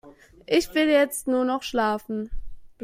[0.47, 2.31] Ich will jetzt nur noch schlafen.